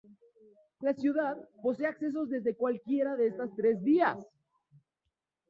[0.81, 4.17] La ciudad, posee accesos desde cualquiera de estas tres vías.